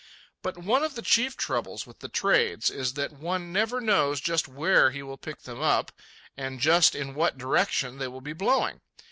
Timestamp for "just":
4.19-4.47, 6.59-6.95